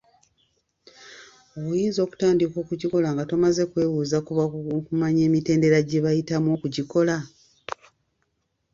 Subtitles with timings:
[1.69, 7.17] Oyinza okutandika okugikola nga tomaze kwebuuza ku bakugu okumanya emitendera gye bayitamu okugikola?